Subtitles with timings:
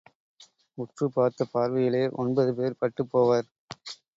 [0.77, 3.49] உற்றுப் பார்த்த பார்வையிலே ஒன்பது பேர் பட்டுப் போவார்.